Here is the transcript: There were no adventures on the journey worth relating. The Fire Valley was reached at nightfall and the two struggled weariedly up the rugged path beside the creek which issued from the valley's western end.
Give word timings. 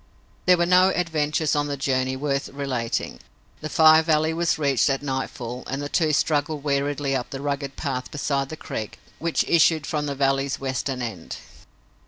There 0.47 0.57
were 0.57 0.65
no 0.65 0.89
adventures 0.89 1.55
on 1.55 1.67
the 1.67 1.77
journey 1.77 2.15
worth 2.15 2.49
relating. 2.49 3.19
The 3.59 3.69
Fire 3.69 4.01
Valley 4.01 4.33
was 4.33 4.57
reached 4.57 4.89
at 4.89 5.03
nightfall 5.03 5.63
and 5.67 5.79
the 5.79 5.89
two 5.89 6.11
struggled 6.11 6.63
weariedly 6.63 7.15
up 7.15 7.29
the 7.29 7.39
rugged 7.39 7.75
path 7.75 8.09
beside 8.09 8.49
the 8.49 8.57
creek 8.57 8.97
which 9.19 9.43
issued 9.47 9.85
from 9.85 10.07
the 10.07 10.15
valley's 10.15 10.59
western 10.59 11.03
end. 11.03 11.37